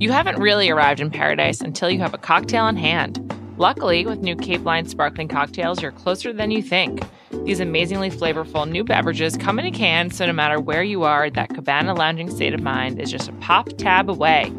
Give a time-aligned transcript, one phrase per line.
[0.00, 3.18] You haven't really arrived in paradise until you have a cocktail in hand.
[3.58, 7.02] Luckily, with new Cape Line sparkling cocktails, you're closer than you think.
[7.44, 11.28] These amazingly flavorful new beverages come in a can, so no matter where you are,
[11.28, 14.50] that cabana lounging state of mind is just a pop tab away.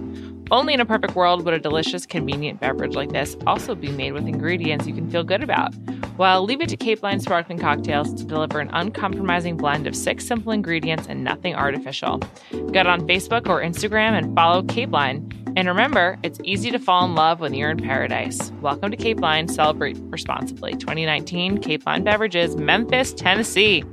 [0.52, 4.12] Only in a perfect world would a delicious, convenient beverage like this also be made
[4.12, 5.74] with ingredients you can feel good about.
[6.22, 10.24] Well, leave it to Cape Line Sparkling Cocktails to deliver an uncompromising blend of six
[10.24, 12.20] simple ingredients and nothing artificial.
[12.72, 15.28] Get on Facebook or Instagram and follow Cape Line.
[15.56, 18.52] And remember, it's easy to fall in love when you're in paradise.
[18.62, 19.48] Welcome to Cape Line.
[19.48, 20.74] Celebrate responsibly.
[20.74, 23.84] 2019 Cape Line Beverages, Memphis, Tennessee.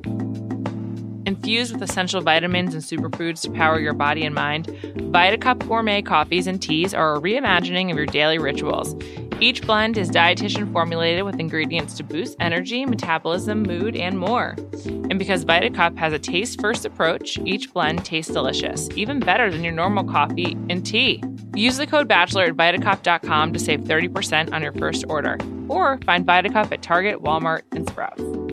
[1.28, 6.46] Infused with essential vitamins and superfoods to power your body and mind, VitaCup gourmet coffees
[6.46, 8.96] and teas are a reimagining of your daily rituals.
[9.38, 14.56] Each blend is dietitian formulated with ingredients to boost energy, metabolism, mood, and more.
[14.86, 19.62] And because VitaCup has a taste first approach, each blend tastes delicious, even better than
[19.62, 21.22] your normal coffee and tea.
[21.54, 25.36] Use the code BACHELOR at VitaCup.com to save 30% on your first order.
[25.68, 28.47] Or find VitaCup at Target, Walmart, and Sprouts.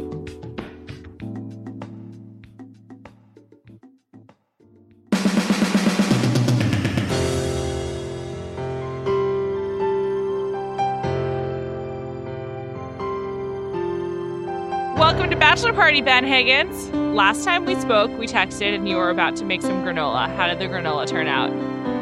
[15.55, 16.89] Bachelor Party, Ben Higgins.
[17.15, 20.27] Last time we spoke, we texted and you were about to make some granola.
[20.35, 21.49] How did the granola turn out?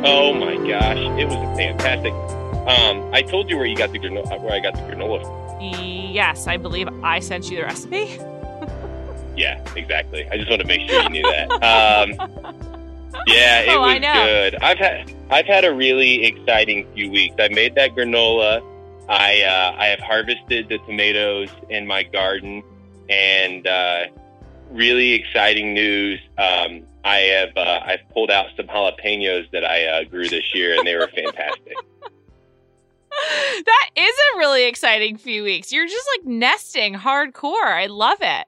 [0.04, 2.14] Oh my gosh, it was fantastic.
[2.68, 5.22] Um, I told you where you got the granola, where I got the granola.
[5.22, 5.62] From.
[6.12, 8.18] Yes, I believe I sent you the recipe.
[9.38, 10.28] Yeah, exactly.
[10.32, 11.52] I just want to make sure you knew that.
[11.54, 12.12] Um,
[13.28, 14.56] yeah, it Oh, was good.
[14.64, 17.36] I've had I've had a really exciting few weeks.
[17.40, 18.62] I made that granola.
[19.10, 22.62] I uh, I have harvested the tomatoes in my garden,
[23.10, 24.06] and uh,
[24.72, 26.20] really exciting news.
[26.38, 30.78] Um, I have uh, I've pulled out some jalapenos that I uh, grew this year,
[30.78, 31.76] and they were fantastic.
[33.66, 35.72] that is a really exciting few weeks.
[35.72, 37.66] You're just like nesting hardcore.
[37.66, 38.48] I love it.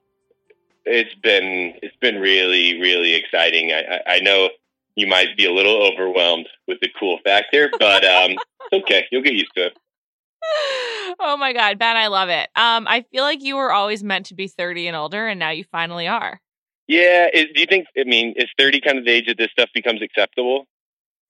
[0.84, 3.72] It's been it's been really really exciting.
[3.72, 4.50] I, I, I know
[4.94, 9.06] you might be a little overwhelmed with the cool factor, but um, it's okay.
[9.10, 9.78] You'll get used to it.
[11.20, 12.48] oh my god, Ben, I love it.
[12.56, 15.50] Um, I feel like you were always meant to be 30 and older, and now
[15.50, 16.40] you finally are.
[16.88, 17.26] Yeah.
[17.32, 17.86] Is, do you think?
[17.98, 20.66] I mean, is thirty kind of the age that this stuff becomes acceptable?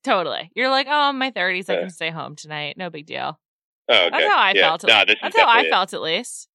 [0.04, 0.50] Totally.
[0.54, 1.68] You're like, oh, I'm my 30s.
[1.68, 1.80] I Yeah.
[1.80, 2.76] can stay home tonight.
[2.76, 3.40] No big deal.
[3.88, 4.10] Oh, okay.
[4.10, 4.60] That's how I yeah.
[4.68, 4.84] felt.
[4.86, 5.70] No, this That's how I it.
[5.70, 6.48] felt, at least.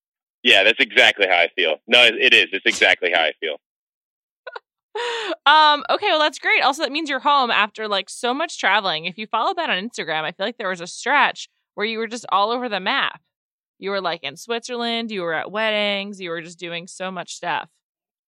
[0.43, 1.75] Yeah, that's exactly how I feel.
[1.87, 2.47] No, it, it is.
[2.53, 3.57] It's exactly how I feel.
[5.45, 6.61] um, okay, well that's great.
[6.63, 9.05] Also, that means you're home after like so much traveling.
[9.05, 11.97] If you follow Ben on Instagram, I feel like there was a stretch where you
[11.99, 13.21] were just all over the map.
[13.79, 17.33] You were like in Switzerland, you were at weddings, you were just doing so much
[17.33, 17.69] stuff.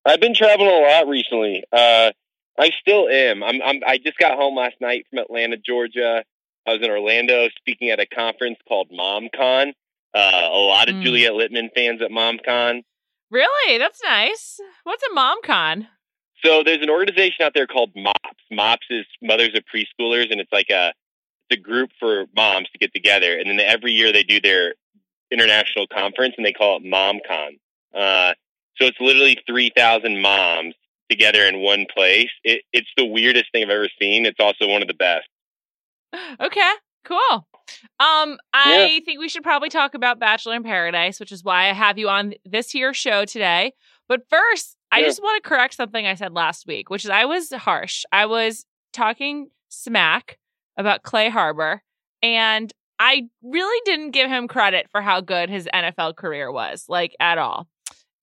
[0.05, 1.63] I've been traveling a lot recently.
[1.71, 2.11] Uh,
[2.59, 3.41] I still am.
[3.43, 3.79] I'm, I'm.
[3.87, 6.23] I just got home last night from Atlanta, Georgia.
[6.67, 9.73] I was in Orlando speaking at a conference called MomCon.
[10.13, 11.03] Uh, a lot of Mm.
[11.03, 12.81] Juliet Litman fans at MomCon.
[13.31, 13.77] Really?
[13.79, 14.59] That's nice.
[14.83, 15.87] What's a mom con?
[16.45, 18.39] So there's an organization out there called MOPS.
[18.51, 20.93] MOPS is Mothers of Preschoolers, and it's like a
[21.53, 23.37] a group for moms to get together.
[23.37, 24.73] And then every year they do their
[25.31, 27.59] international conference, and they call it MomCon.
[27.93, 28.33] Uh,
[28.77, 30.75] so it's literally three thousand moms
[31.09, 32.29] together in one place.
[32.43, 34.25] It, it's the weirdest thing I've ever seen.
[34.25, 35.27] It's also one of the best.
[36.39, 36.71] Okay,
[37.05, 37.47] cool.
[37.99, 41.73] Um, I think we should probably talk about Bachelor in Paradise, which is why I
[41.73, 43.73] have you on this here show today.
[44.07, 47.25] But first, I just want to correct something I said last week, which is I
[47.25, 48.03] was harsh.
[48.11, 50.37] I was talking smack
[50.77, 51.81] about Clay Harbor,
[52.21, 57.15] and I really didn't give him credit for how good his NFL career was, like
[57.19, 57.67] at all.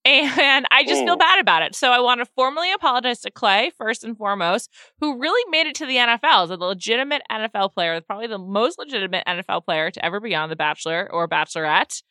[0.03, 1.19] And I just feel Mm.
[1.19, 1.75] bad about it.
[1.75, 5.75] So I want to formally apologize to Clay, first and foremost, who really made it
[5.75, 10.03] to the NFL as a legitimate NFL player, probably the most legitimate NFL player to
[10.03, 12.01] ever be on The Bachelor or Bachelorette.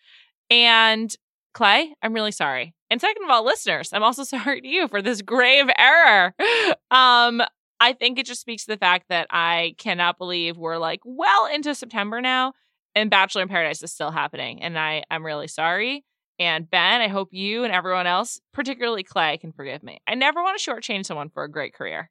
[0.50, 1.12] And
[1.52, 2.74] Clay, I'm really sorry.
[2.90, 6.32] And second of all, listeners, I'm also sorry to you for this grave error.
[6.92, 7.42] Um,
[7.80, 11.46] I think it just speaks to the fact that I cannot believe we're like well
[11.46, 12.52] into September now
[12.94, 14.62] and Bachelor in Paradise is still happening.
[14.62, 16.04] And I, I'm really sorry.
[16.38, 20.00] And Ben, I hope you and everyone else, particularly Clay, can forgive me.
[20.06, 22.10] I never want to shortchange someone for a great career.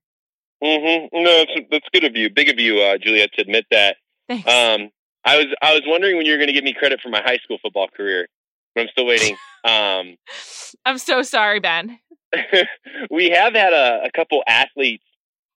[0.63, 1.23] Mm-hmm.
[1.23, 2.29] No, that's, that's good of you.
[2.29, 3.97] Big of you, uh, Juliet, to admit that.
[4.27, 4.47] Thanks.
[4.47, 4.89] Um,
[5.25, 7.21] I was I was wondering when you were going to give me credit for my
[7.21, 8.27] high school football career,
[8.73, 9.35] but I'm still waiting.
[9.65, 10.15] Um,
[10.85, 11.99] I'm so sorry, Ben.
[13.11, 15.03] we have had a, a couple athletes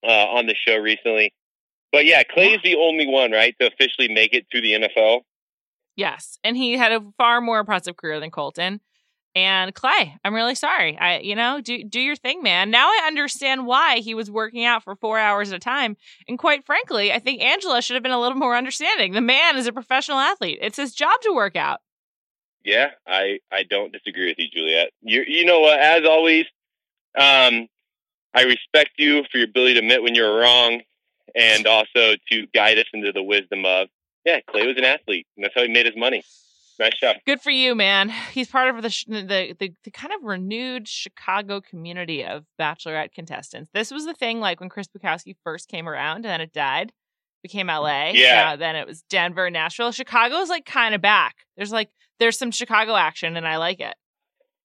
[0.06, 1.34] uh, on the show recently,
[1.94, 5.22] but yeah, Clay is the only one, right, to officially make it to the NFL.
[5.96, 6.40] Yes.
[6.44, 8.82] And he had a far more impressive career than Colton.
[9.36, 10.98] And Clay, I'm really sorry.
[10.98, 12.70] I, you know, do do your thing, man.
[12.70, 15.98] Now I understand why he was working out for four hours at a time.
[16.28, 19.14] And quite frankly, I think Angela should have been a little more understanding.
[19.14, 20.60] The man is a professional athlete.
[20.62, 21.80] It's his job to work out.
[22.64, 24.92] Yeah, I I don't disagree with you, Juliet.
[25.02, 25.80] You you know what?
[25.80, 26.46] As always,
[27.18, 27.68] um,
[28.34, 30.82] I respect you for your ability to admit when you're wrong,
[31.36, 33.88] and also to guide us into the wisdom of
[34.26, 36.24] yeah, Clay was an athlete, and that's how he made his money.
[36.80, 37.18] Nice job.
[37.26, 38.10] Good for you, man.
[38.32, 43.70] He's part of the, the the the kind of renewed Chicago community of Bachelorette contestants.
[43.74, 46.92] This was the thing, like when Chris Bukowski first came around, and then it died,
[47.44, 48.12] became LA.
[48.14, 48.52] Yeah.
[48.54, 49.92] Uh, then it was Denver, Nashville.
[49.92, 51.36] Chicago's like kind of back.
[51.58, 51.90] There's like
[52.20, 53.96] there's some Chicago action, and I like it.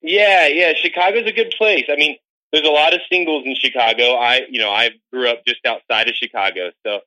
[0.00, 0.72] Yeah, yeah.
[0.74, 1.84] Chicago's a good place.
[1.90, 2.16] I mean,
[2.52, 4.14] there's a lot of singles in Chicago.
[4.14, 7.00] I, you know, I grew up just outside of Chicago, so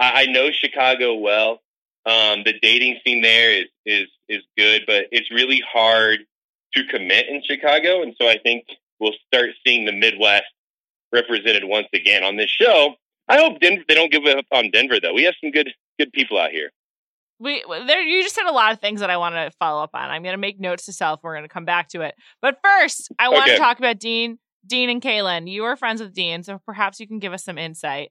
[0.00, 1.60] I, I know Chicago well.
[2.06, 6.20] Um, the dating scene there is is is good, but it's really hard
[6.74, 8.64] to commit in Chicago, and so I think
[9.00, 10.44] we'll start seeing the Midwest
[11.12, 12.94] represented once again on this show.
[13.28, 15.14] I hope Denver, they don't give up on Denver though.
[15.14, 16.70] We have some good good people out here.
[17.38, 19.90] We there you just said a lot of things that I want to follow up
[19.94, 20.08] on.
[20.10, 21.20] I'm going to make notes to self.
[21.22, 22.14] We're going to come back to it.
[22.40, 23.54] But first, I want Okay.
[23.54, 25.50] to talk about Dean, Dean and Caelynn.
[25.50, 28.10] You were friends with Dean, so perhaps you can give us some insight.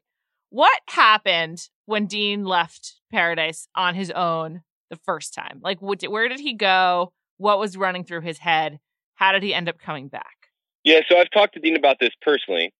[0.49, 5.59] What happened when Dean left Paradise on his own the first time?
[5.61, 7.11] Like, what, where did he go?
[7.37, 8.79] What was running through his head?
[9.15, 10.25] How did he end up coming back?
[10.83, 12.71] Yeah, so I've talked to Dean about this personally.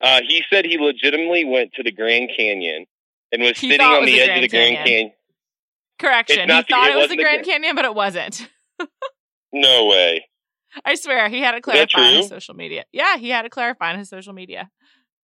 [0.00, 2.86] Uh, he said he legitimately went to the Grand Canyon
[3.32, 4.84] and was He sitting on was the edge Grand of the Grand Canyon.
[4.86, 5.12] Canyon.
[5.98, 6.48] Correction.
[6.48, 8.48] He the- thought it it was the Grand Canyon, but it wasn't.
[9.52, 10.26] No way.
[10.84, 12.84] I swear, he had to clarify on his social media.
[12.92, 14.70] Yeah, he had to clarify on his social media.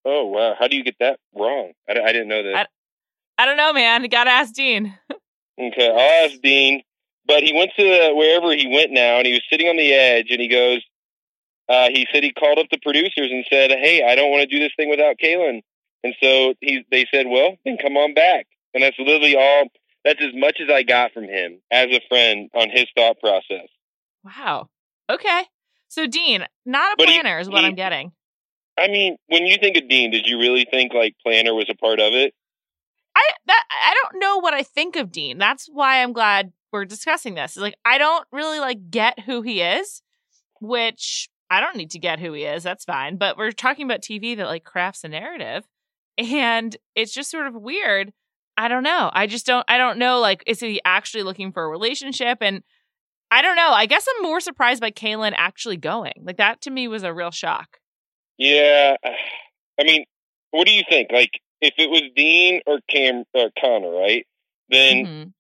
[0.05, 1.73] Oh wow, how do you get that wrong?
[1.89, 2.69] I, I didn't know that.
[3.39, 4.03] I don't know, man.
[4.03, 4.97] You gotta ask Dean.
[5.59, 6.83] Okay, I'll ask Dean.
[7.27, 10.27] But he went to wherever he went now, and he was sitting on the edge,
[10.31, 10.83] and he goes.
[11.69, 14.47] Uh, he said he called up the producers and said, "Hey, I don't want to
[14.47, 15.63] do this thing without Caelynn."
[16.05, 19.65] And so he, they said, "Well, then come on back." And that's literally all.
[20.05, 23.67] That's as much as I got from him as a friend on his thought process.
[24.23, 24.69] Wow.
[25.11, 25.43] Okay.
[25.89, 28.13] So Dean, not a But he- planner is what he- I'm getting.
[28.79, 31.75] I mean, when you think of Dean, did you really think like Planner was a
[31.75, 32.35] part of it?
[33.15, 35.39] I that I don't know what I think of Dean.
[35.39, 37.57] That's why I'm glad we're discussing this.
[37.57, 40.03] Is like I don't really like get who he is,
[40.61, 42.63] which I don't need to get who he is.
[42.65, 43.17] That's fine.
[43.17, 45.65] But we're talking about TV that like crafts a narrative,
[46.19, 48.13] and it's just sort of weird.
[48.59, 49.11] I don't know.
[49.15, 49.65] I just don't.
[49.69, 50.21] I don't know.
[50.21, 52.39] Like, is he actually looking for a relationship?
[52.43, 52.63] And
[53.31, 53.71] I don't know.
[53.71, 56.23] I guess I'm more surprised by Caelynn actually going.
[56.23, 57.79] Like that to me was a real shock.
[58.39, 58.97] Yeah,
[59.81, 60.05] I mean,
[60.51, 61.11] what do you think?
[61.11, 61.31] Like,
[61.61, 64.27] if it was Dean or Cam or Connor, right?
[64.69, 65.33] Then Mhm.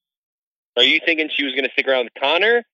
[0.76, 2.64] are you thinking she was going to stick around with Connor?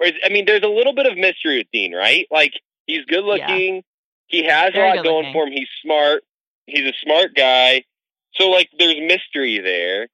[0.00, 2.26] Or is, I mean, there's a little bit of mystery with Dean, right?
[2.30, 2.54] Like,
[2.86, 3.84] he's good looking.
[4.26, 5.52] He has Very a lot going for him.
[5.52, 6.24] He's smart.
[6.66, 7.84] He's a smart guy.
[8.34, 10.08] So, like, there's mystery there.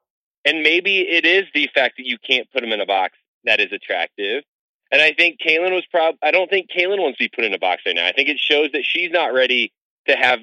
[0.44, 3.16] And maybe it is the fact that you can't put him in a box
[3.48, 4.44] that is attractive.
[4.92, 6.16] And I think Caelynn was prob.
[6.22, 8.06] I don't think Caelynn wants to be put in a box right now.
[8.06, 9.72] I think it shows that she's not ready
[10.06, 10.40] to have,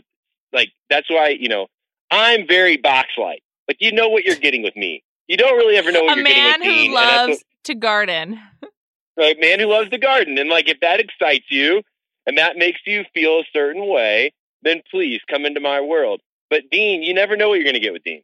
[0.52, 1.68] like, that's why, you know,
[2.12, 3.42] I'm very box like.
[3.68, 5.04] Like, you know what you're getting with me.
[5.28, 6.92] You don't really ever know what A you're getting man with Dean.
[6.92, 8.40] who and that's loves to garden.
[9.18, 10.38] right, man who loves the garden.
[10.38, 11.81] And, like, if that excites you
[12.28, 16.22] and that makes you feel a certain way, then please come into my world.
[16.50, 18.22] But Dean, you never know what you're going to get with Dean.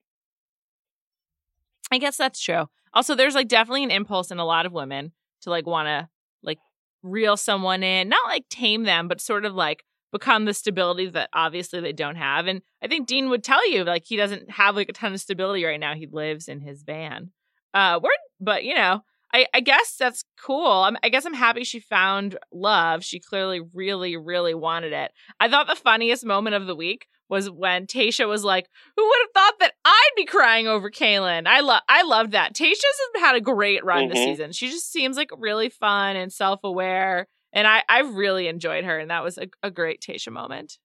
[1.92, 2.68] I guess that's true.
[2.94, 6.10] Also, there's like definitely an impulse in a lot of women to like want to
[6.44, 6.60] like
[7.04, 11.30] reel someone in, not like tame them, but sort of like become the stability that
[11.34, 12.48] obviously they don't have.
[12.48, 15.22] And I think Dean would tell you like he doesn't have like a ton of
[15.22, 15.96] stability right now.
[15.96, 17.32] He lives in his van.
[17.74, 19.02] Uh, word, but you know,
[19.34, 20.68] I, I guess that's cool.
[20.68, 23.04] I'm, I guess I'm happy she found love.
[23.04, 25.12] She clearly really, really wanted it.
[25.40, 29.20] I thought the funniest moment of the week was when Tayshia was like, "Who would
[29.22, 32.54] have thought that I'd be crying over Caelynn?" I love, I loved that.
[32.54, 34.26] Tayshia's had a great run this Mhm.
[34.26, 34.52] season.
[34.52, 39.00] She just seems like really fun and self aware, and I, I really enjoyed her,
[39.00, 40.78] and that was a, a great Tayshia moment.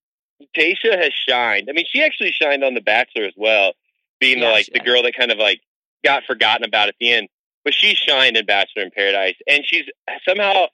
[0.56, 1.68] Tayshia has shined.
[1.68, 3.72] I mean, she actually shined on The Bachelor as well,
[4.20, 4.84] being the like the did.
[4.84, 5.60] girl that kind of like
[6.04, 7.28] got forgotten about at the end.
[7.66, 9.86] But she shined in Bachelor in Paradise, and she's
[10.26, 10.66] somehow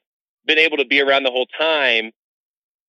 [0.45, 2.11] been able to be around the whole time.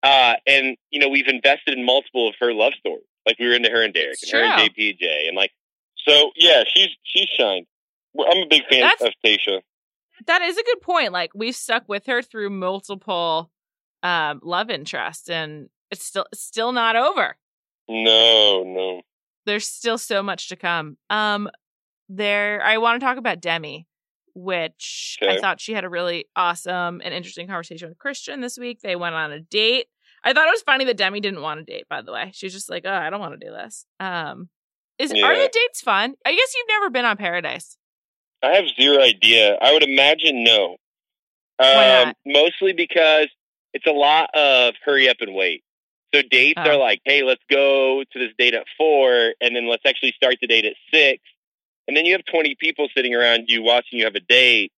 [0.02, 3.06] Uh, and you know, we've invested in multiple of her love stories.
[3.24, 4.70] Like we were into her and Derek, and her and.
[4.70, 5.52] JPJ, and like
[6.06, 6.32] so.
[6.36, 7.64] Yeah, she's she's shined.
[8.20, 9.62] I'm a big fan That's- of Tayshia.
[10.26, 11.12] That is a good point.
[11.12, 13.50] Like we've stuck with her through multiple
[14.02, 17.38] um, love interests, and it's still still not over.
[17.88, 19.00] No, no.
[19.46, 20.98] there's still so much to come.
[21.08, 21.48] Um,
[22.10, 23.86] there, I want to talk about Demi.
[24.34, 25.36] Which okay.
[25.36, 28.80] I thought she had a really awesome and interesting conversation with Kristian this week.
[28.80, 29.86] They went on a date.
[30.24, 32.30] I thought it was funny that Demi didn't want a date, by the way.
[32.34, 33.86] She was just like, oh, I don't want to do this.
[34.00, 34.48] Um,
[34.98, 35.26] is yeah.
[35.26, 36.14] Are the dates fun?
[36.24, 37.76] I guess you've never been on Paradise.
[38.42, 39.56] I have zero idea.
[39.60, 40.76] I would imagine no.
[41.58, 43.28] Um, mostly because
[43.72, 45.62] it's a lot of hurry up and wait.
[46.14, 46.70] So dates oh.
[46.70, 50.36] are like, hey, let's go to this date at four, and then let's actually start
[50.40, 51.22] the date at six.
[51.86, 54.72] And then you have 20 people sitting around you watching you have a date,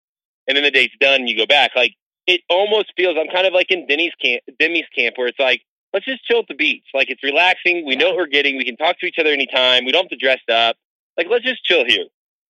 [0.47, 1.73] and then the date's done and you go back.
[1.77, 1.95] Like,
[2.27, 5.63] it almost feels, I'm kind of like in Denny's camp, Demi's camp, where it's like,
[5.93, 6.85] let's just chill at the beach.
[6.93, 7.87] Like, it's relaxing.
[7.87, 8.57] We know what we're getting.
[8.57, 9.85] We can talk to each other anytime.
[9.85, 10.77] We don't have to dress up.
[11.17, 12.07] Like, let's just chill here.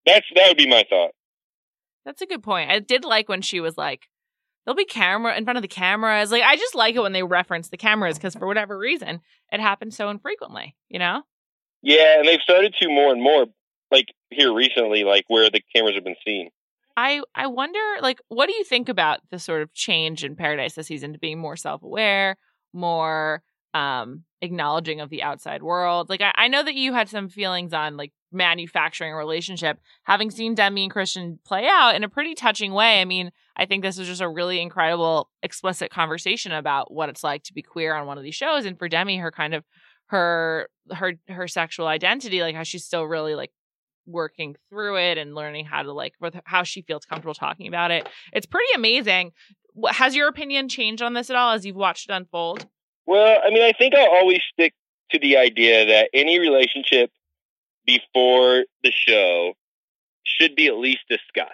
[0.07, 1.11] That's, that would be my thought.
[2.05, 2.71] That's a good point.
[2.71, 4.09] I did like when she was like,
[4.65, 6.31] there'll be camera in front of the cameras.
[6.31, 9.21] Like I just like it when they reference the cameras because for whatever reason
[9.51, 10.77] it happens so infrequently.
[10.89, 11.23] You know?
[11.83, 13.47] Yeah, and they've started to more and more.
[13.91, 16.51] Like here recently, like where the cameras have been seen.
[16.97, 20.75] I I wonder, like, what do you think about the sort of change in Paradise
[20.75, 22.37] this season to being more self aware,
[22.73, 23.43] more
[23.75, 26.09] um acknowledging of the outside world?
[26.09, 30.31] Like, I, I know that you had some feelings on like manufacturing a relationship, having
[30.31, 33.01] seen Demi and Kristian play out in a pretty touching way.
[33.01, 37.25] I mean, I think this was just a really incredible, explicit conversation about what it's
[37.25, 38.65] like to be queer on one of these shows.
[38.65, 39.65] And for Demi, her kind of
[40.07, 43.51] her her her sexual identity, like how she's still really like
[44.07, 47.91] working through it and learning how to like with how she feels comfortable talking about
[47.91, 48.09] it.
[48.33, 49.33] It's pretty amazing.
[49.91, 52.67] Has your opinion changed on this at all as you've watched it unfold?
[53.07, 54.75] Well, I mean, I think I'll always stick
[55.11, 57.11] to the idea that any relationship
[57.85, 59.53] before the show
[60.25, 61.53] should be at least discussed.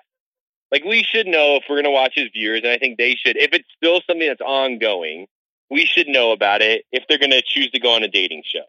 [0.71, 3.15] Like we should know if we're going to watch as viewers, and I think they
[3.15, 3.37] should.
[3.37, 5.27] If it's still something that's ongoing,
[5.71, 8.43] we should know about it if they're going to choose to go on a dating
[8.45, 8.65] show.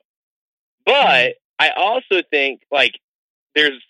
[0.88, 0.92] Mm-hmm.
[0.92, 3.00] But I also think like
[3.55, 3.81] there's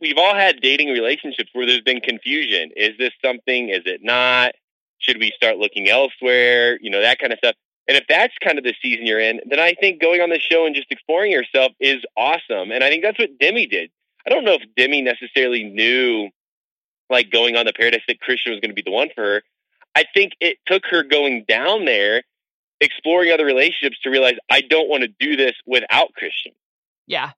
[0.00, 2.70] we've all had dating relationships where there's been confusion.
[2.76, 3.68] Is this something?
[3.68, 4.52] Is it not?
[4.98, 6.78] Should we start looking elsewhere?
[6.80, 7.54] You know that kind of stuff.
[7.86, 10.38] And if that's kind of the season you're in, then I think going on the
[10.38, 12.72] show and just exploring yourself is awesome.
[12.72, 13.90] And I think that's what Demi did.
[14.26, 16.30] I don't know if Demi necessarily knew,
[17.10, 19.42] like going on the Paradise that Kristian was going to be the one for her.
[19.94, 22.22] I think it took her going down there,
[22.80, 26.54] exploring other relationships to realize I don't want to do this without Kristian.
[27.06, 27.32] Yeah.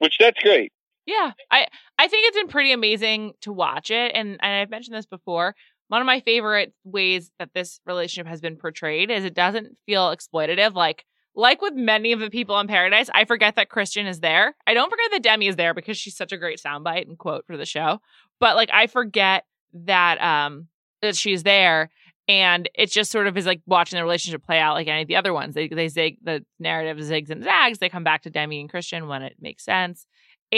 [0.00, 0.72] Which that's great.
[1.06, 1.32] Yeah.
[1.50, 1.66] I
[1.98, 5.54] I think it's been pretty amazing to watch it and, and I've mentioned this before
[5.88, 10.14] one of my favorite ways that this relationship has been portrayed is it doesn't feel
[10.14, 10.74] exploitative.
[10.74, 14.54] Like, like with many of the people in Paradise, I forget that Kristian is there.
[14.66, 17.46] I don't forget that Demi is there because she's such a great soundbite and quote
[17.46, 18.00] for the show.
[18.40, 19.44] But like, I forget
[19.86, 20.68] that um
[21.02, 21.90] that she's there,
[22.28, 25.08] and it just sort of is like watching the relationship play out like any of
[25.08, 25.54] the other ones.
[25.54, 27.78] They they zig the narrative zigs and zags.
[27.78, 30.06] They come back to Demi and Kristian when it makes sense,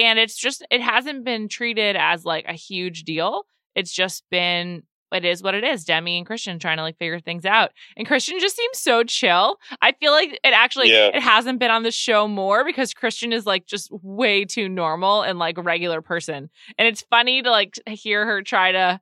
[0.04, 3.44] and it's just it hasn't been treated as like a huge deal.
[3.74, 5.84] It's just been it is what it is.
[5.84, 7.70] Demi and Kristian trying to like figure things out.
[7.96, 9.56] And Kristian just seems so chill.
[9.80, 11.08] I feel like it actually yeah.
[11.14, 15.22] it hasn't been on the show more because Kristian is like just way too normal
[15.22, 16.50] and like a regular person.
[16.78, 19.00] And it's funny to like hear her try to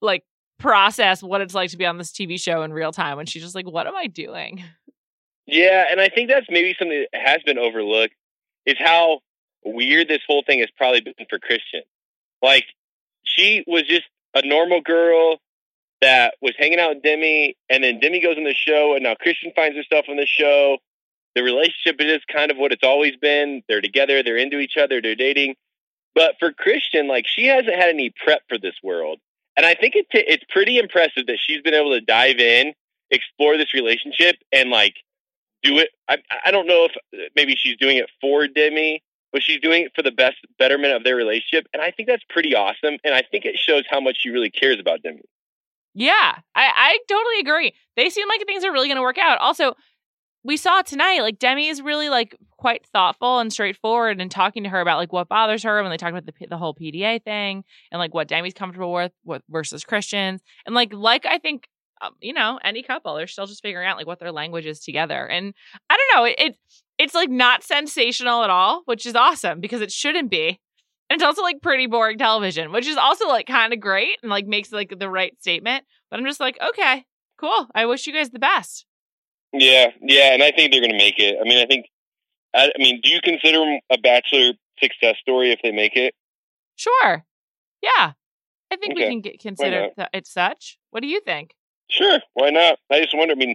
[0.00, 0.24] like
[0.58, 3.42] process what it's like to be on this TV show in real time when she's
[3.42, 4.62] just like, What am I doing?
[5.46, 8.14] Yeah, and I think that's maybe something that has been overlooked
[8.66, 9.20] is how
[9.66, 11.82] weird this whole thing has probably been for Kristian.
[12.42, 12.64] Like
[13.22, 14.04] she was just
[14.34, 15.38] a normal girl
[16.00, 19.14] that was hanging out with Demi, and then Demi goes on the show, and now
[19.14, 20.78] Kristian finds herself on the show.
[21.34, 23.62] The relationship is kind of what it's always been.
[23.68, 25.54] They're together, they're into each other, they're dating.
[26.14, 29.18] But for Kristian, like she hasn't had any prep for this world,
[29.56, 32.72] and I think it's it's pretty impressive that she's been able to dive in,
[33.10, 34.94] explore this relationship, and like
[35.62, 35.90] do it.
[36.08, 39.02] I I don't know if maybe she's doing it for Demi,
[39.32, 42.24] but she's doing it for the best betterment of their relationship, and I think that's
[42.28, 42.98] pretty awesome.
[43.04, 45.22] And I think it shows how much she really cares about Demi.
[45.94, 47.74] Yeah, I, I totally agree.
[47.96, 49.38] They seem like things are really going to work out.
[49.38, 49.74] Also,
[50.46, 54.68] we saw tonight, like Demi is really like quite thoughtful and straightforward and talking to
[54.68, 57.64] her about like what bothers her when they talk about the the whole PDA thing
[57.90, 61.68] and like what Demi's comfortable with, with versus Kristians and like like I think
[62.00, 64.80] um, you know any couple they're still just figuring out like what their language is
[64.80, 65.52] together and
[65.90, 66.56] I don't know it
[66.98, 70.60] it's like not sensational at all, which is awesome because it shouldn't be.
[71.08, 74.30] And it's also like pretty boring television, which is also like kind of great and
[74.30, 75.84] like makes like the right statement.
[76.10, 77.04] But I'm just like, okay,
[77.38, 77.68] cool.
[77.74, 78.86] I wish you guys the best.
[79.52, 81.36] Yeah, yeah, and I think they're going to make it.
[81.40, 81.86] I mean, I think.
[82.54, 86.14] I, I mean, do you consider them a Bachelor success story if they make it?
[86.76, 87.24] Sure.
[87.82, 88.12] Yeah,
[88.70, 89.04] I think okay.
[89.04, 90.78] we can get consider th- it such.
[90.90, 91.52] What do you think?
[91.88, 92.78] Sure, why not?
[92.90, 93.32] I just wonder.
[93.32, 93.54] I mean,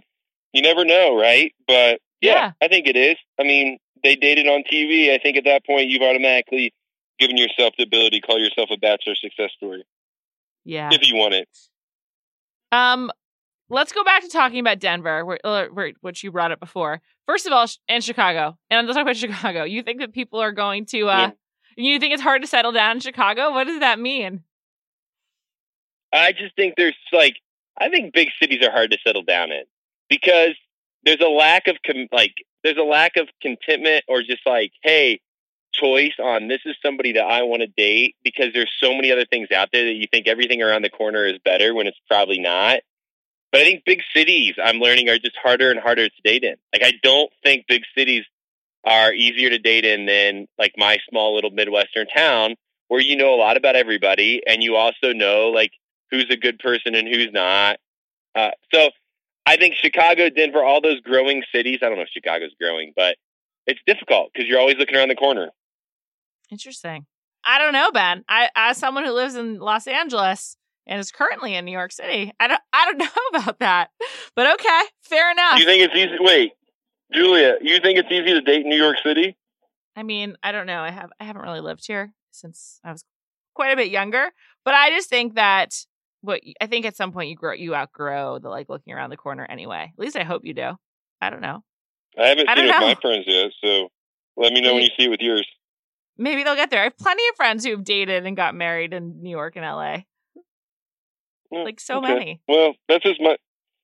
[0.52, 1.52] you never know, right?
[1.66, 3.16] But yeah, yeah, I think it is.
[3.38, 5.12] I mean, they dated on TV.
[5.12, 6.72] I think at that point you've automatically
[7.18, 9.84] given yourself the ability to call yourself a bachelor success story.
[10.64, 10.90] Yeah.
[10.92, 11.48] If you want it.
[12.70, 13.10] Um,
[13.68, 15.66] let's go back to talking about Denver, where, uh,
[16.00, 17.00] which you brought up before.
[17.26, 19.64] First of all, and Chicago, and let's talk about Chicago.
[19.64, 21.08] You think that people are going to?
[21.08, 21.30] uh yeah.
[21.74, 23.50] You think it's hard to settle down in Chicago?
[23.52, 24.42] What does that mean?
[26.12, 27.36] I just think there's like
[27.80, 29.64] I think big cities are hard to settle down in
[30.08, 30.54] because
[31.04, 35.20] there's a lack of com- like there's a lack of contentment or just like hey
[35.72, 39.24] choice on this is somebody that I want to date because there's so many other
[39.24, 42.38] things out there that you think everything around the corner is better when it's probably
[42.38, 42.80] not.
[43.50, 46.56] But I think big cities I'm learning are just harder and harder to date in.
[46.72, 48.24] Like I don't think big cities
[48.84, 52.56] are easier to date in than like my small little midwestern town
[52.88, 55.72] where you know a lot about everybody and you also know like
[56.10, 57.78] who's a good person and who's not.
[58.34, 58.90] Uh, so
[59.46, 61.78] I think Chicago, Denver, all those growing cities.
[61.82, 63.16] I don't know if Chicago's growing, but
[63.66, 65.50] it's difficult because you're always looking around the corner.
[66.50, 67.06] Interesting.
[67.44, 68.24] I don't know, Ben.
[68.28, 70.56] I, as someone who lives in Los Angeles
[70.86, 72.98] and is currently in New York City, I don't, I don't
[73.32, 73.90] know about that.
[74.36, 75.58] But okay, fair enough.
[75.58, 76.16] You think it's easy?
[76.20, 76.52] Wait,
[77.12, 79.36] Julia, you think it's easy to date in New York City?
[79.96, 80.80] I mean, I don't know.
[80.80, 83.04] I have, I haven't really lived here since I was
[83.54, 84.30] quite a bit younger,
[84.64, 85.84] but I just think that
[86.22, 89.16] what I think at some point you grow, you outgrow the like looking around the
[89.16, 89.92] corner anyway.
[89.92, 90.72] At least I hope you do.
[91.20, 91.62] I don't know.
[92.18, 93.88] I haven't I seen it with my friends yet, so
[94.36, 94.74] let me know Maybe.
[94.74, 95.46] when you see it with yours.
[96.18, 96.80] Maybe they'll get there.
[96.80, 99.98] I have plenty of friends who've dated and got married in New York and LA.
[101.52, 102.14] Mm, like so okay.
[102.14, 102.40] many.
[102.48, 103.36] Well, that's just my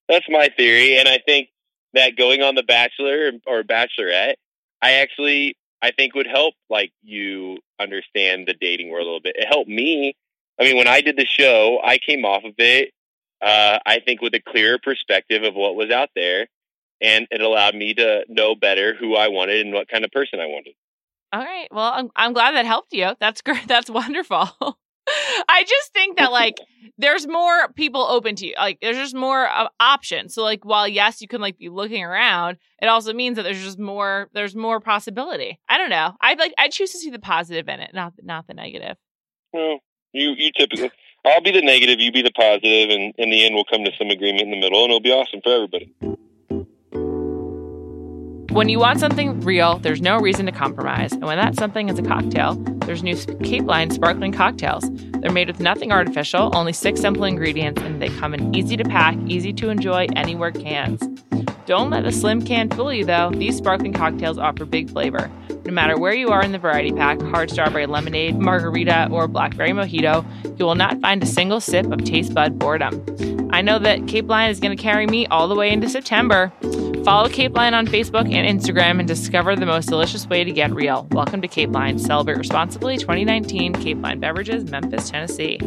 [0.08, 1.48] that's my theory, and I think
[1.94, 4.34] that going on The Bachelor or Bachelorette,
[4.80, 9.36] I actually I think would help like you understand the dating world a little bit.
[9.36, 10.14] It helped me.
[10.60, 12.90] I mean, when I did the show, I came off of it.
[13.40, 16.48] Uh, I think with a clearer perspective of what was out there,
[17.00, 20.40] and it allowed me to know better who I wanted and what kind of person
[20.40, 20.74] I wanted.
[21.32, 21.68] All right.
[21.70, 23.12] Well, I'm, I'm glad that helped you.
[23.20, 23.68] That's great.
[23.68, 24.48] That's wonderful.
[25.48, 26.56] I just think that like
[26.98, 28.54] there's more people open to you.
[28.58, 30.34] Like there's just more uh, options.
[30.34, 33.62] So like while yes, you can like be looking around, it also means that there's
[33.62, 35.58] just more there's more possibility.
[35.68, 36.14] I don't know.
[36.20, 38.96] I like I choose to see the positive in it, not not the negative.
[39.52, 39.78] Well,
[40.12, 40.90] you you typically
[41.24, 43.92] I'll be the negative, you be the positive, and in the end we'll come to
[43.98, 45.92] some agreement in the middle and it'll be awesome for everybody.
[48.50, 51.12] When you want something real, there's no reason to compromise.
[51.12, 52.54] And when that something is a cocktail,
[52.86, 54.84] there's new Cape Line sparkling cocktails.
[55.20, 58.84] They're made with nothing artificial, only six simple ingredients, and they come in easy to
[58.84, 61.02] pack, easy to enjoy anywhere cans.
[61.68, 63.30] Don't let the slim can fool you though.
[63.30, 65.30] These sparkling cocktails offer big flavor.
[65.66, 69.72] No matter where you are in the variety pack hard strawberry lemonade, margarita, or blackberry
[69.72, 70.24] mojito
[70.58, 73.04] you will not find a single sip of taste bud boredom.
[73.52, 76.50] I know that Cape Line is going to carry me all the way into September.
[77.04, 80.72] Follow Cape Line on Facebook and Instagram and discover the most delicious way to get
[80.74, 81.06] real.
[81.10, 81.98] Welcome to Cape Line.
[81.98, 85.60] Celebrate responsibly 2019 Cape Line Beverages, Memphis, Tennessee.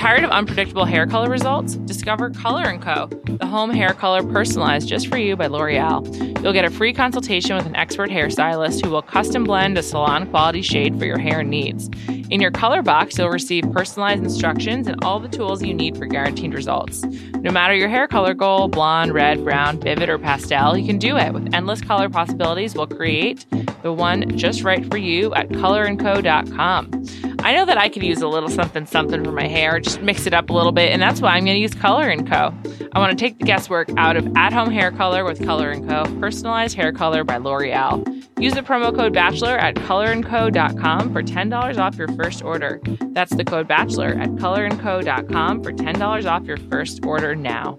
[0.00, 1.74] Tired of unpredictable hair color results?
[1.74, 6.42] Discover Color & Co., the home hair color personalized just for you by L'Oreal.
[6.42, 10.26] You'll get a free consultation with an expert hairstylist who will custom blend a salon
[10.30, 11.90] quality shade for your hair needs.
[12.30, 16.06] In your color box, you'll receive personalized instructions and all the tools you need for
[16.06, 17.02] guaranteed results.
[17.40, 21.16] No matter your hair color goal, blonde, red, brown, vivid, or pastel, you can do
[21.16, 22.76] it with endless color possibilities.
[22.76, 23.46] We'll create
[23.82, 27.04] the one just right for you at colorandco.com.
[27.42, 30.26] I know that I could use a little something something for my hair, just mix
[30.26, 32.54] it up a little bit, and that's why I'm going to use Color & Co.
[32.92, 36.04] I want to take the guesswork out of at-home hair color with Color & Co.
[36.20, 38.06] Personalized hair color by L'Oreal.
[38.40, 42.80] Use the promo code BACHELOR at colorandco.com for $10 off your first order.
[43.12, 47.78] That's the code BACHELOR at colorandco.com for $10 off your first order now.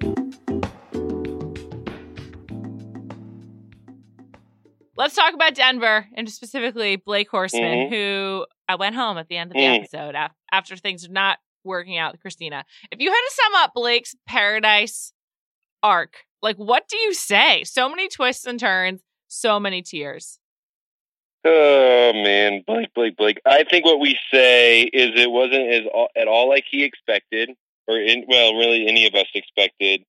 [4.97, 7.93] Let's talk about Denver and specifically Blake Horstmann, mm-hmm.
[7.93, 9.79] who I went home at the end of the mm.
[9.79, 10.15] episode
[10.51, 12.63] after things were not working out with Kristina.
[12.91, 15.13] If you had to sum up Blake's paradise
[15.81, 17.63] arc, like what do you say?
[17.63, 20.39] So many twists and turns, so many tears.
[21.43, 23.41] Oh man, Blake, Blake, Blake.
[23.45, 25.81] I think what we say is it wasn't as
[26.15, 27.49] at all like he expected,
[27.87, 30.05] or in, well, really any of us expected.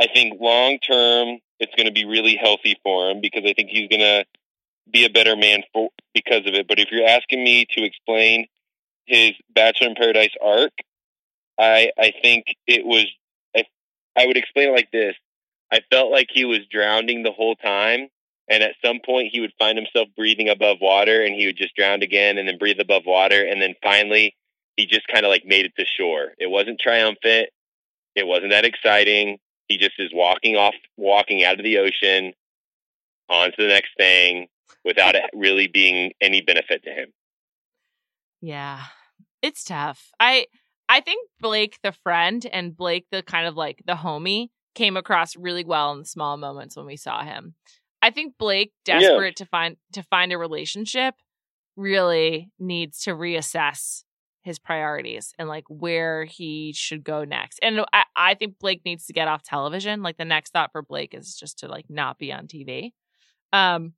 [0.00, 3.70] I think long term, it's going to be really healthy for him because I think
[3.70, 4.24] he's going to
[4.92, 6.66] be a better man for because of it.
[6.66, 8.46] But if you're asking me to explain
[9.06, 10.72] his Bachelor in Paradise arc,
[11.58, 13.06] I I think it was
[13.56, 13.64] I
[14.16, 15.14] I would explain it like this.
[15.72, 18.08] I felt like he was drowning the whole time,
[18.48, 21.74] and at some point he would find himself breathing above water, and he would just
[21.76, 24.34] drown again, and then breathe above water, and then finally
[24.76, 26.32] he just kind of like made it to shore.
[26.38, 27.48] It wasn't triumphant.
[28.14, 29.38] It wasn't that exciting.
[29.68, 32.32] He just is walking off, walking out of the ocean,
[33.28, 34.46] on to the next thing,
[34.84, 37.08] without it really being any benefit to him.
[38.40, 38.84] Yeah.
[39.42, 40.10] It's tough.
[40.20, 40.46] I
[40.88, 45.36] I think Blake the friend and Blake the kind of like the homie came across
[45.36, 47.54] really well in the small moments when we saw him.
[48.02, 49.44] I think Blake desperate yeah.
[49.44, 51.14] to find to find a relationship
[51.76, 54.02] really needs to reassess
[54.42, 57.58] his priorities and like where he should go next.
[57.62, 60.02] And I, I think Blake needs to get off television.
[60.02, 62.92] Like the next thought for Blake is just to like not be on TV.
[63.52, 63.94] Um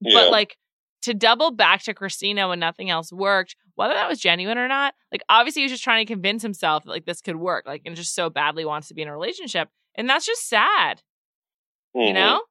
[0.00, 0.18] yeah.
[0.18, 0.56] but like
[1.02, 4.94] to double back to Kristina when nothing else worked, whether that was genuine or not,
[5.12, 7.82] like obviously he was just trying to convince himself that like this could work, like
[7.84, 9.68] and just so badly wants to be in a relationship.
[9.94, 11.02] And that's just sad.
[11.96, 12.08] Mm-hmm.
[12.08, 12.42] You know?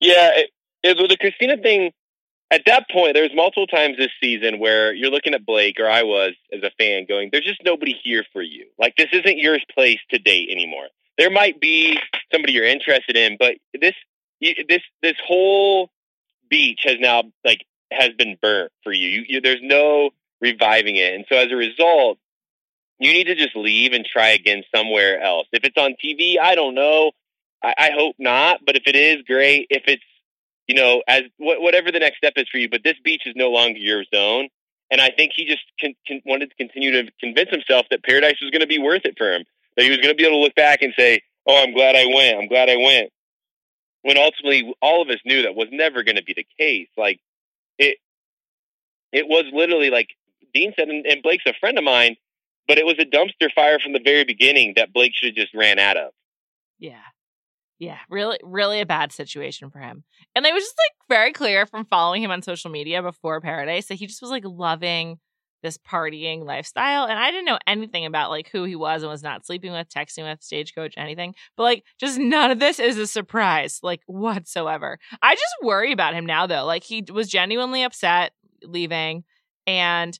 [0.00, 0.30] Yeah.
[0.34, 0.50] It,
[0.82, 1.92] it, the Kristina thing,
[2.50, 6.02] at that point, there's multiple times this season where you're looking at Blake, or I
[6.02, 8.66] was as a fan, going, "There's just nobody here for you.
[8.78, 10.86] Like this isn't your place to date anymore.
[11.18, 11.98] There might be
[12.32, 13.94] somebody you're interested in, but this,
[14.40, 15.90] this, this whole
[16.50, 19.08] beach has now like has been burnt for you.
[19.08, 22.18] you, you there's no reviving it, and so as a result,
[22.98, 25.48] you need to just leave and try again somewhere else.
[25.52, 27.12] If it's on TV, I don't know.
[27.64, 29.66] I, I hope not, but if it is, great.
[29.70, 30.02] If it's
[30.66, 33.34] you know, as wh- whatever the next step is for you, but this beach is
[33.36, 34.48] no longer your zone.
[34.90, 38.36] And I think he just con- con- wanted to continue to convince himself that paradise
[38.40, 39.44] was going to be worth it for him.
[39.76, 41.96] That he was going to be able to look back and say, "Oh, I'm glad
[41.96, 42.38] I went.
[42.38, 43.10] I'm glad I went."
[44.02, 46.88] When ultimately, all of us knew that was never going to be the case.
[46.96, 47.20] Like
[47.78, 47.96] it,
[49.12, 50.08] it was literally like
[50.52, 52.16] Dean said, and, and Blake's a friend of mine,
[52.68, 55.54] but it was a dumpster fire from the very beginning that Blake should have just
[55.54, 56.12] ran out of.
[56.78, 57.00] Yeah.
[57.78, 60.04] Yeah, really, really a bad situation for him.
[60.36, 63.86] And it was just like very clear from following him on social media before Paradise
[63.86, 65.18] that he just was like loving
[65.62, 67.04] this partying lifestyle.
[67.04, 69.88] And I didn't know anything about like who he was and was not sleeping with,
[69.88, 71.34] texting with, stagecoach, anything.
[71.56, 74.98] But like, just none of this is a surprise, like whatsoever.
[75.22, 76.64] I just worry about him now though.
[76.66, 78.32] Like, he was genuinely upset
[78.62, 79.24] leaving.
[79.66, 80.18] And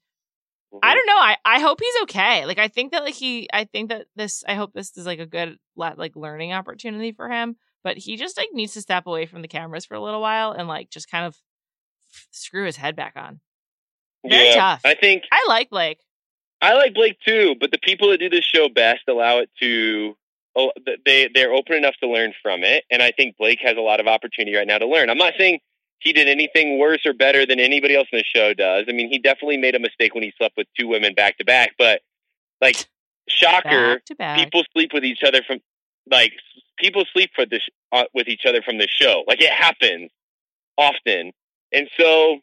[0.82, 0.96] I mm-hmm.
[0.96, 1.20] don't know.
[1.20, 2.46] I, I hope he's okay.
[2.46, 5.18] Like I think that like he I think that this I hope this is like
[5.18, 7.56] a good like learning opportunity for him.
[7.82, 10.52] But he just like needs to step away from the cameras for a little while
[10.52, 11.37] and like just kind of
[12.30, 13.40] screw his head back on.
[14.26, 14.80] Very yeah, tough.
[14.84, 15.98] I think I like Blake.
[16.62, 20.16] I like Blake too, but the people that do this show best allow it to
[20.56, 20.70] oh
[21.04, 24.00] they they're open enough to learn from it, and I think Blake has a lot
[24.00, 25.10] of opportunity right now to learn.
[25.10, 25.60] I'm not saying
[25.98, 28.85] he did anything worse or better than anybody else in the show does.
[28.88, 31.44] I mean, he definitely made a mistake when he slept with two women back to
[31.44, 32.02] back, but
[32.61, 32.76] like
[33.28, 34.38] shocker, back back.
[34.38, 35.61] people sleep with each other from
[36.11, 36.33] like
[36.78, 39.24] people sleep for this uh, with each other from the show.
[39.26, 40.11] Like it happens
[40.76, 41.33] often,
[41.72, 42.38] and so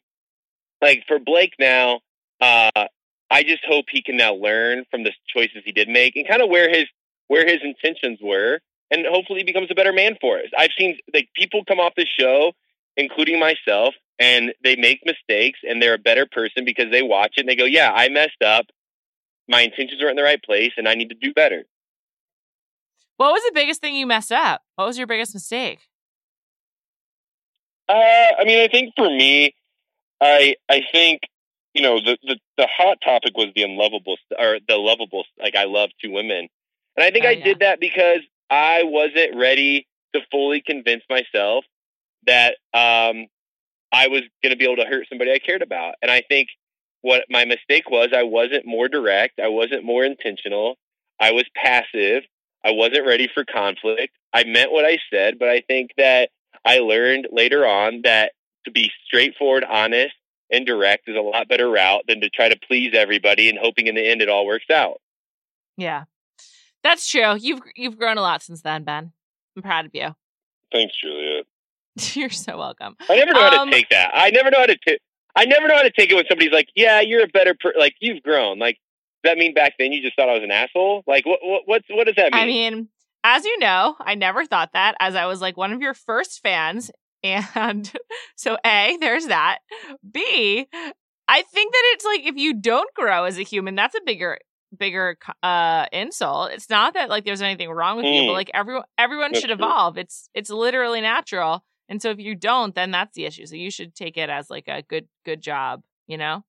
[0.80, 2.00] like for Blake now,
[2.40, 2.86] uh,
[3.30, 6.42] I just hope he can now learn from the choices he did make and kind
[6.42, 6.86] of where his
[7.28, 8.60] where his intentions were,
[8.90, 10.46] and hopefully he becomes a better man for us.
[10.58, 12.52] I've seen like people come off the show
[12.96, 17.40] including myself, and they make mistakes and they're a better person because they watch it
[17.40, 18.66] and they go, yeah, I messed up.
[19.48, 21.64] My intentions are in the right place and I need to do better.
[23.16, 24.62] What was the biggest thing you messed up?
[24.76, 25.80] What was your biggest mistake?
[27.88, 27.92] Uh,
[28.38, 29.54] I mean, I think for me,
[30.20, 31.22] I I think
[31.74, 35.24] you know the, the the hot topic was the unlovable or the lovable.
[35.38, 36.48] Like I love two women,
[36.96, 37.44] and I think oh, I yeah.
[37.44, 41.64] did that because I wasn't ready to fully convince myself
[42.26, 43.26] that um,
[43.92, 45.94] I was going to be able to hurt somebody I cared about.
[46.02, 46.48] And I think
[47.02, 49.40] what my mistake was, I wasn't more direct.
[49.40, 50.76] I wasn't more intentional.
[51.20, 52.22] I was passive.
[52.64, 54.14] I wasn't ready for conflict.
[54.32, 56.30] I meant what I said, but I think that
[56.64, 58.32] I learned later on that
[58.64, 60.14] to be straightforward, honest,
[60.50, 63.88] and direct is a lot better route than to try to please everybody and hoping
[63.88, 65.00] in the end it all works out.
[65.76, 66.04] Yeah.
[66.84, 67.36] That's true.
[67.38, 69.12] You've you've grown a lot since then, Ben.
[69.56, 70.14] I'm proud of you.
[70.72, 71.46] Thanks, Juliet.
[72.14, 72.96] You're so welcome.
[73.08, 74.10] I never know um, how to um, take that.
[74.14, 74.76] I never know how to.
[74.86, 74.98] T-
[75.34, 77.74] I never know how to take it when somebody's like, "Yeah, you're a better per-
[77.78, 78.78] like you've grown." Like,
[79.22, 81.02] does that mean back then you just thought I was an asshole?
[81.06, 82.42] Like, what what what's, what does that mean?
[82.42, 82.88] I mean,
[83.24, 86.40] as you know, I never thought that, as I was like one of your first
[86.42, 86.90] fans,
[87.22, 87.92] and
[88.36, 89.58] so a there's that.
[90.10, 90.66] B,
[91.28, 94.38] I think that it's like if you don't grow as a human, that's a bigger
[94.76, 96.52] bigger uh insult.
[96.52, 98.14] It's not that like there's anything wrong with mm.
[98.14, 98.34] you, but hmm.
[98.34, 99.94] like everyone everyone That's should evolve.
[99.94, 100.02] True.
[100.02, 101.64] It's it's literally natural.
[101.92, 103.44] And so if you don't, then that's the issue.
[103.44, 106.42] So you should take it as like a good good job, you know?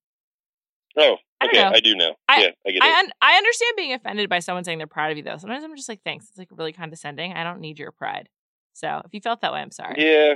[0.97, 1.62] Oh, okay.
[1.62, 2.15] I, I do know.
[2.29, 2.84] I, yeah, I get it.
[2.84, 5.36] I, un- I understand being offended by someone saying they're proud of you though.
[5.36, 6.29] Sometimes I'm just like, thanks.
[6.29, 7.34] It's like really condescending.
[7.34, 8.29] I don't need your pride.
[8.71, 9.95] So if you felt that way, I'm sorry.
[9.97, 10.36] Yeah.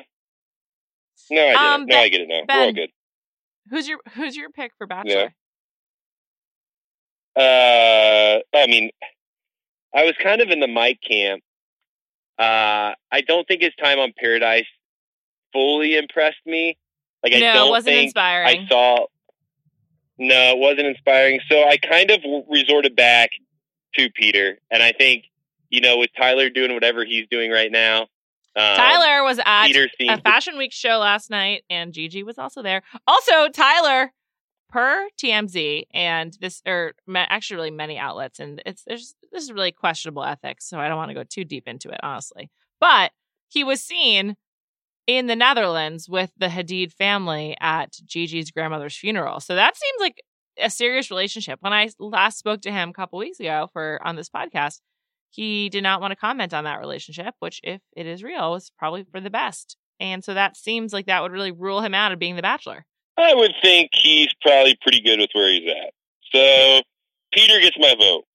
[1.32, 1.86] No, I get um, it.
[1.86, 2.42] No, ben, I get it now.
[2.46, 2.90] Ben, We're all good.
[3.70, 5.34] Who's your Who's your pick for Bachelor?
[7.38, 8.42] Yeah.
[8.54, 8.90] Uh, I mean,
[9.96, 11.44] I was kind of in the Mike camp.
[12.38, 14.66] Uh, I don't think his time on Paradise
[15.58, 16.78] fully impressed me.
[17.24, 18.60] Like I no, don't it wasn't think inspiring.
[18.66, 19.06] I saw.
[20.20, 21.40] No, it wasn't inspiring.
[21.50, 23.32] So I kind of resorted back
[23.96, 24.60] to Peter.
[24.70, 25.26] And I think
[25.70, 28.04] you know with Tyler doing whatever he's doing right now.
[28.56, 32.64] Um, Tyler was at Peter a Fashion Week show last night, and Gigi was also
[32.64, 32.82] there.
[33.06, 34.12] Also, Tyler,
[34.68, 39.72] per TMZ, and this, or actually, really many outlets, and it's there's this is really
[39.72, 42.50] questionable ethics, so I don't want to go too deep into it, honestly.
[42.80, 43.12] But
[43.48, 44.36] he was seen
[45.08, 49.40] in the Netherlands with the Hadid family at Gigi's grandmother's funeral.
[49.40, 50.22] So that seems like
[50.60, 51.60] a serious relationship.
[51.62, 54.82] When I last spoke to him a couple weeks ago for on this podcast,
[55.30, 58.72] he did not want to comment on that relationship, which, if it is real, is
[58.78, 59.78] probably for the best.
[60.00, 62.86] And so that seems like that would really rule him out of being the bachelor.
[63.18, 65.94] I would think he's probably pretty good with where he's at.
[66.34, 66.82] So
[67.34, 68.26] Peter gets my vote.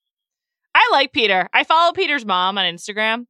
[0.75, 1.49] I like Peter.
[1.53, 3.27] I follow Peter's mom on Instagram.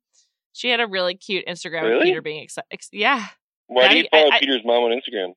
[0.52, 2.66] She had a really cute Instagram of Peter being excited.
[2.70, 3.26] Ex- yeah,
[3.66, 5.32] Why do you I- follow I- Peter's mom on Instagram?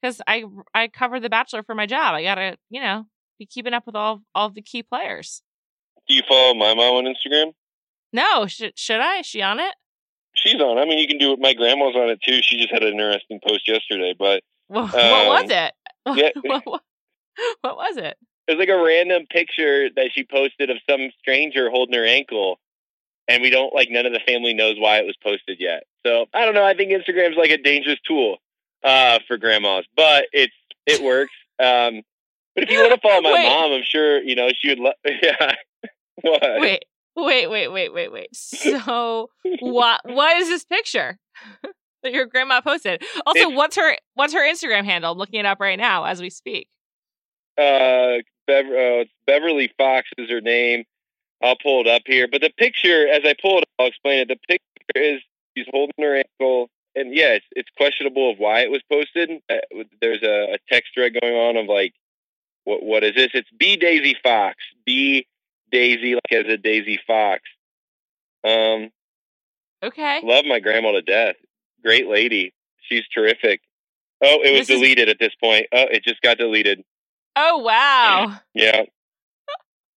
[0.00, 2.14] because I I cover the Bachelor for my job.
[2.14, 3.06] I gotta you know
[3.38, 5.42] be keeping up with all all the key players.
[6.08, 7.52] Do you follow my mom on Instagram?
[8.12, 9.18] No, should should I?
[9.18, 9.74] Is she on it?
[10.34, 10.78] She's on.
[10.78, 11.38] I mean, you can do it.
[11.40, 12.40] My grandma's on it too.
[12.42, 15.72] She just had an interesting post yesterday, but what Um, was it?
[16.16, 16.30] yeah.
[16.42, 16.82] what, what,
[17.60, 18.16] what was it?
[18.48, 22.58] it was like a random picture that she posted of some stranger holding her ankle,
[23.32, 25.84] and we don't like none of the family knows why it was posted yet.
[26.06, 26.64] So I don't know.
[26.64, 28.36] I think Instagram's like a dangerous tool
[28.84, 30.52] uh, for grandmas, but it's
[30.86, 31.32] it works.
[31.58, 32.02] Um,
[32.54, 33.46] but if you want to follow my Wait.
[33.48, 34.78] mom, I'm sure you know she would.
[34.78, 34.94] love.
[35.04, 35.54] yeah.
[36.20, 36.42] what?
[36.60, 36.84] Wait,
[37.16, 38.28] wait, wait, wait, wait, wait.
[38.36, 41.18] So what what is this picture
[42.02, 43.02] that your grandma posted?
[43.26, 45.12] Also, It's- what's her what's her Instagram handle?
[45.12, 46.68] I'm looking it up right now as we speak.
[47.58, 50.84] uh, Bev- uh, Beverly Fox is her name.
[51.42, 52.28] I'll pull it up here.
[52.30, 54.28] But the picture, as I pull it up, I'll explain it.
[54.28, 55.20] The picture is
[55.56, 59.30] she's holding her ankle, and yeah, it's, it's questionable of why it was posted.
[59.50, 59.56] Uh,
[60.00, 61.94] there's a, a text thread going on of like,
[62.64, 63.30] what what is this?
[63.34, 64.56] It's B Daisy Fox.
[64.86, 65.26] B
[65.72, 67.42] Daisy like as a Daisy Fox.
[68.44, 68.90] Um,
[69.82, 70.20] Okay.
[70.22, 71.34] love my grandma to death.
[71.82, 72.54] Great lady.
[72.82, 73.60] She's terrific.
[74.22, 75.66] Oh, it was This is- deleted at this point.
[75.72, 76.84] Oh, it just got deleted.
[77.34, 78.38] Oh wow.
[78.54, 78.82] Yeah.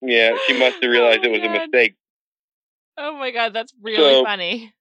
[0.06, 1.94] Yeah, she must have realized Oh it was my a mistake.
[2.96, 4.72] Oh my god, that's really So- funny.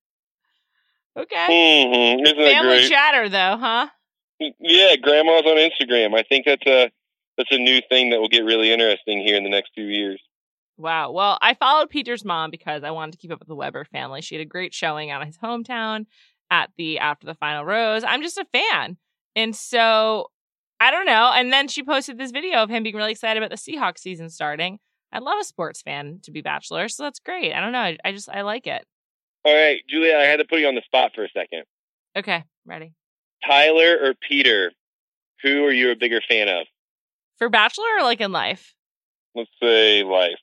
[1.17, 1.45] Okay.
[1.45, 3.87] hmm Isn't that Family chatter though, huh?
[4.59, 6.17] yeah, grandma's on Instagram.
[6.17, 6.89] I think that's a
[7.37, 10.21] that's a new thing that will get really interesting here in the next few years.
[10.77, 11.11] Wow.
[11.11, 14.21] Well, I followed Peter's mom because I wanted to keep up with the Weber family.
[14.21, 16.05] She had a great showing out of his hometown
[16.49, 18.03] at the after the final rose.
[18.03, 18.97] I'm just a fan.
[19.35, 20.31] And so
[20.79, 21.31] I don't know.
[21.33, 24.29] And then she posted this video of him being really excited about the Seahawks season
[24.29, 24.79] starting.
[25.13, 27.53] I love a sports fan to be bachelor, so that's great.
[27.53, 27.79] I don't know.
[27.79, 28.83] I, I just I like it.
[29.45, 31.63] All right, Julia, I had to put you on the spot for a second.
[32.15, 32.93] Okay, ready.
[33.45, 34.71] Tyler or Peter,
[35.43, 36.65] who are you a bigger fan of?
[37.37, 38.73] For bachelor or like in life?
[39.35, 40.39] Let's say life.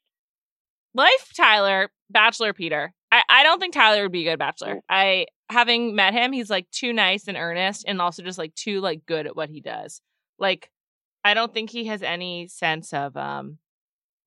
[0.94, 2.92] Life Tyler, Bachelor Peter.
[3.12, 4.80] I, I don't think Tyler would be a good bachelor.
[4.88, 8.80] I having met him, he's like too nice and earnest and also just like too
[8.80, 10.00] like good at what he does.
[10.38, 10.70] Like
[11.24, 13.58] I don't think he has any sense of um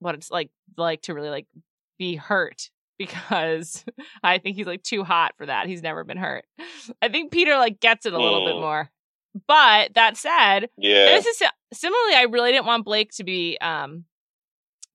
[0.04, 1.48] what it's like like to really like
[1.98, 3.84] be hurt because
[4.24, 5.68] I think he's like too hot for that.
[5.68, 6.46] He's never been hurt.
[7.02, 8.62] I think Peter like gets it a little bit Mm.
[8.62, 8.90] more.
[9.48, 11.06] But that said, Yeah.
[11.06, 11.42] this is
[11.74, 12.14] similarly.
[12.14, 14.06] I really didn't want Blake to be um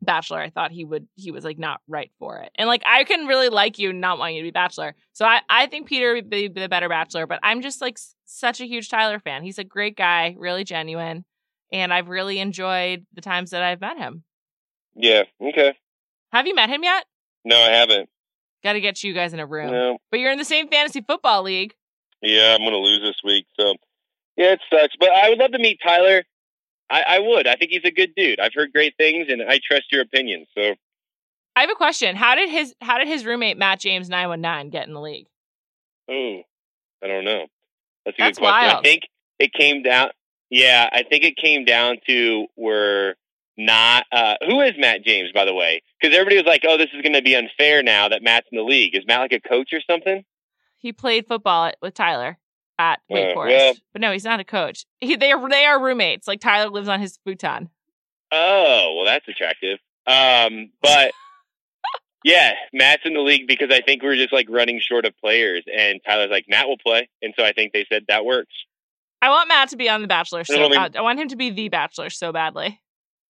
[0.01, 0.39] bachelor.
[0.41, 1.09] I thought he would.
[1.17, 2.53] He was like not right for it.
[2.55, 4.95] And like I can really like you, and not want you to be bachelor.
[5.13, 7.27] So I I think Peter would be the better bachelor.
[7.27, 9.43] But I'm just like such a huge Tyler fan.
[9.43, 11.25] He's a great guy, really genuine,
[11.73, 14.23] and I've really enjoyed the times that I've met him.
[14.99, 15.23] Yeah.
[15.41, 15.75] Okay.
[16.33, 17.07] Have you met him yet?
[17.45, 18.11] No, I haven't.
[18.63, 19.71] Got to get you guys in a room.
[19.71, 19.99] No.
[20.11, 21.75] But you're in the same fantasy football league.
[22.21, 23.47] Yeah, I'm gonna lose this week.
[23.59, 23.75] So
[24.37, 24.95] yeah, it sucks.
[24.99, 26.25] But I would love to meet Tyler.
[26.91, 27.47] I, I would.
[27.47, 28.41] I think he's a good dude.
[28.41, 30.47] I've heard great things, and I trust your opinion.
[30.57, 30.75] So
[31.55, 32.17] I have a question.
[32.17, 35.01] How did his How did his roommate Matt James nine one nine get in the
[35.01, 35.27] league?
[36.11, 36.41] Oh,
[37.03, 37.47] I don't know.
[38.05, 38.69] That's a That's good question.
[38.69, 38.79] wild.
[38.79, 39.03] I think
[39.39, 40.11] it came down.
[40.51, 43.15] Yeah, I think it came down to we're
[43.59, 44.07] not.
[44.13, 45.83] Uh, who is Matt James, by the way?
[46.01, 48.57] Because everybody was like, "Oh, this is going to be unfair now that Matt's in
[48.57, 50.25] the league." Is Matt like a coach or something?
[50.79, 52.39] He played football at, with Tyler
[52.79, 54.87] at Wake Uh, Forest, well- but no, he's not a coach.
[55.01, 56.29] He, they are they are roommates.
[56.29, 57.69] Like Tyler lives on his futon.
[58.31, 59.79] Oh, well, that's attractive.
[60.07, 61.13] Um, but
[62.25, 65.65] yeah, Matt's in the league because I think we're just like running short of players,
[65.77, 68.55] and Tyler's like, Matt will play, and so I think they said that works.
[69.21, 70.45] I want Matt to be on The Bachelor.
[70.45, 72.81] So I mean- I, I want him to be the Bachelor so badly.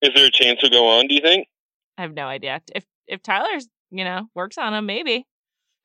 [0.03, 1.09] Is there a chance he'll go on?
[1.09, 1.49] Do you think?
[1.97, 4.87] I have no idea if if Tyler's you know works on him.
[4.87, 5.27] Maybe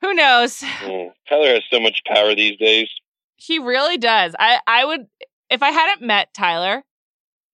[0.00, 0.60] who knows?
[0.60, 2.88] Mm, Tyler has so much power these days.
[3.36, 4.34] He really does.
[4.38, 5.06] I I would
[5.50, 6.84] if I hadn't met Tyler,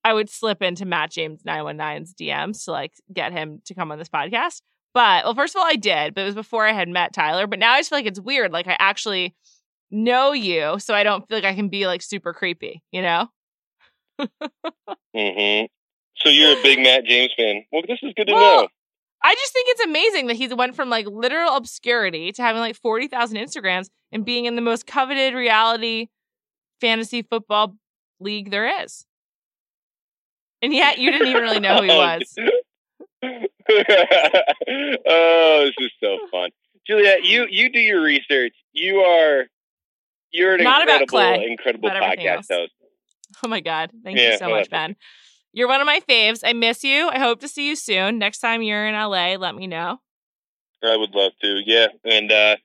[0.04, 3.98] I would slip into Matt James 919's DMs to like get him to come on
[3.98, 4.62] this podcast.
[4.92, 7.46] But well, first of all, I did, but it was before I had met Tyler.
[7.46, 8.52] But now I just feel like it's weird.
[8.52, 9.34] Like I actually
[9.90, 13.28] know you, so I don't feel like I can be like super creepy, you know?
[15.14, 15.64] hmm
[16.22, 17.64] So you're a big Matt James fan.
[17.72, 18.68] Well, this is good to Well, know.
[19.22, 22.76] I just think it's amazing that he went from like literal obscurity to having like
[22.76, 26.08] 40,000 Instagrams and being in the most coveted reality
[26.80, 27.76] fantasy football
[28.18, 29.04] league there is.
[30.62, 32.36] And yet you didn't even really know who he oh, was.
[35.06, 36.50] oh, this is so fun,
[36.86, 37.24] Juliet.
[37.24, 38.54] You you do your research.
[38.72, 39.46] You are
[40.32, 42.46] you're an Not about incredible Clay, incredible podcast else.
[42.50, 42.72] host.
[43.44, 43.90] Oh my God.
[44.02, 44.96] Thank Yeah, you so much, Ben.
[45.52, 46.40] You're one of my faves.
[46.44, 47.08] I miss you.
[47.08, 48.18] I hope to see you soon.
[48.18, 49.98] Next time you're in LA, let me know.
[50.82, 51.62] I would love to.
[51.66, 52.56] Yeah, and uh,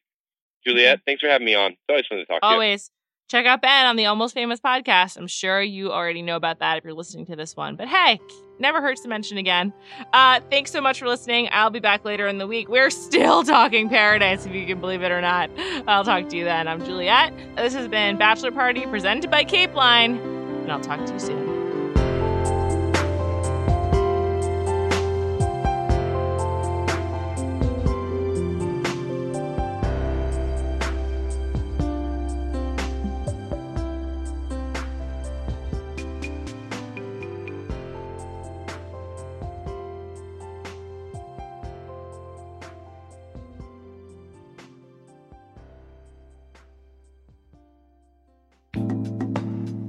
[0.66, 1.72] Juliet, thanks for having me on.
[1.72, 2.54] It's always fun to talk to you.
[2.54, 2.92] Always
[3.28, 5.18] check out Ben on the Almost Famous podcast.
[5.18, 7.76] I'm sure you already know about that if you're listening to this one.
[7.76, 8.20] But hey,
[8.60, 9.74] never hurts to mention again.
[10.14, 11.50] Uh, thanks so much for listening.
[11.52, 12.70] I'll be back later in the week.
[12.70, 15.50] We're still talking paradise, if you can believe it or not.
[15.88, 16.68] I'll talk to you then.
[16.68, 17.34] I'm Juliet.
[17.56, 21.45] This has been Bachelor Party presented by Cape Line, and I'll talk to you soon.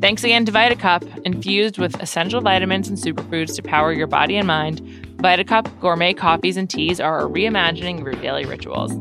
[0.07, 4.47] Thanks again to VitaCup, infused with essential vitamins and superfoods to power your body and
[4.47, 4.81] mind.
[5.17, 8.93] VitaCup gourmet coffees and teas are a reimagining of your daily rituals.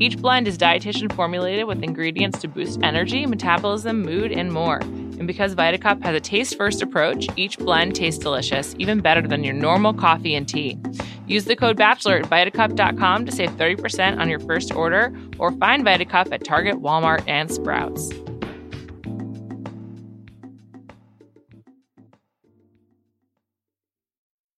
[0.00, 4.78] Each blend is dietitian formulated with ingredients to boost energy, metabolism, mood, and more.
[4.78, 9.44] And because VitaCup has a taste first approach, each blend tastes delicious, even better than
[9.44, 10.78] your normal coffee and tea.
[11.26, 15.84] Use the code BACHELOR at VitaCup.com to save 30% on your first order, or find
[15.84, 18.10] VitaCup at Target, Walmart, and Sprouts.